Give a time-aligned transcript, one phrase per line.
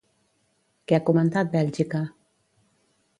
[0.91, 2.01] Què ha comentat Bèlgica?